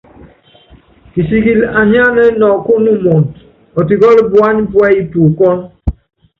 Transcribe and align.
Kisikili 1.11 1.63
anyánanɛ́ɛ́ 1.79 2.35
nɔkúnɔ́ 2.39 2.93
umɔɔd, 2.97 3.25
ɔtikɔ́lɔ́ 3.79 4.25
puányi 4.31 4.63
púɛ́yí 4.71 4.99
pukɔ́n. 5.11 5.57